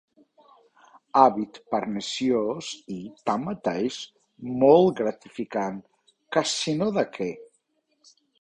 [1.19, 2.97] Hàbit perniciós i,
[3.31, 3.99] tanmateix,
[4.65, 5.81] molt gratificant,
[6.37, 7.33] que sinó de què!